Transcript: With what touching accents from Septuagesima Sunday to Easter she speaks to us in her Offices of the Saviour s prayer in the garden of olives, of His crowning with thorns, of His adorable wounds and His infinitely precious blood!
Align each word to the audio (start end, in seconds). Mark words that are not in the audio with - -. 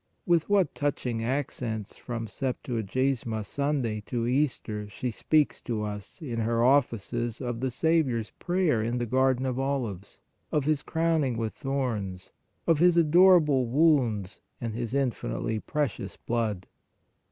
With 0.25 0.49
what 0.49 0.73
touching 0.73 1.23
accents 1.23 1.95
from 1.95 2.25
Septuagesima 2.25 3.45
Sunday 3.45 4.01
to 4.07 4.25
Easter 4.25 4.89
she 4.89 5.11
speaks 5.11 5.61
to 5.61 5.83
us 5.83 6.23
in 6.23 6.39
her 6.39 6.63
Offices 6.63 7.39
of 7.39 7.59
the 7.59 7.69
Saviour 7.69 8.17
s 8.17 8.31
prayer 8.39 8.81
in 8.81 8.97
the 8.97 9.05
garden 9.05 9.45
of 9.45 9.59
olives, 9.59 10.19
of 10.51 10.65
His 10.65 10.81
crowning 10.81 11.37
with 11.37 11.53
thorns, 11.53 12.31
of 12.65 12.79
His 12.79 12.97
adorable 12.97 13.67
wounds 13.67 14.41
and 14.59 14.73
His 14.73 14.95
infinitely 14.95 15.59
precious 15.59 16.17
blood! 16.17 16.65